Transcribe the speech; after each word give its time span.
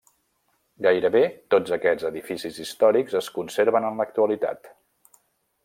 Gairebé 0.85 1.21
tots 1.55 1.75
aquests 1.77 2.07
edificis 2.09 2.57
històrics 2.65 3.19
es 3.21 3.29
conserven 3.37 3.87
en 3.91 4.01
l'actualitat. 4.01 4.73